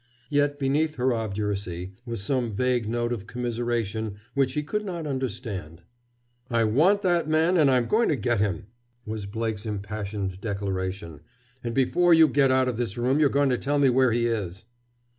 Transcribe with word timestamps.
Yet 0.31 0.57
beneath 0.57 0.95
her 0.95 1.13
obduracy 1.13 1.93
was 2.07 2.23
some 2.23 2.55
vague 2.55 2.89
note 2.89 3.13
of 3.13 3.27
commiseration 3.27 4.15
which 4.33 4.53
he 4.53 4.63
could 4.63 4.83
not 4.83 5.05
understand. 5.05 5.83
"I 6.49 6.63
want 6.63 7.03
that 7.03 7.29
man, 7.29 7.55
and 7.55 7.69
I'm 7.69 7.85
going 7.85 8.09
to 8.09 8.15
get 8.15 8.39
him," 8.39 8.65
was 9.05 9.27
Blake's 9.27 9.67
impassioned 9.67 10.41
declaration. 10.41 11.19
"And 11.63 11.75
before 11.75 12.15
you 12.15 12.27
get 12.27 12.49
out 12.49 12.67
of 12.67 12.77
this 12.77 12.97
room 12.97 13.19
you're 13.19 13.29
going 13.29 13.51
to 13.51 13.59
tell 13.59 13.77
me 13.77 13.91
where 13.91 14.11
he 14.11 14.25
is!" 14.25 14.65